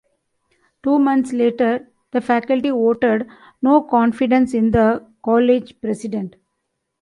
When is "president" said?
5.79-6.37